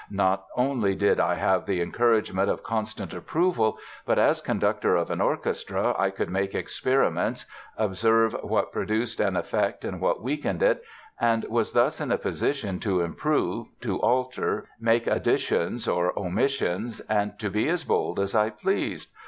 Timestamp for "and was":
11.19-11.73